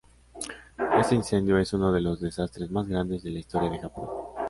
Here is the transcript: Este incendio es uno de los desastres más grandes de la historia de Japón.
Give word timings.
Este 0.99 1.13
incendio 1.13 1.59
es 1.59 1.73
uno 1.73 1.91
de 1.93 2.01
los 2.01 2.19
desastres 2.19 2.71
más 2.71 2.87
grandes 2.87 3.21
de 3.21 3.29
la 3.29 3.37
historia 3.37 3.69
de 3.69 3.77
Japón. 3.77 4.09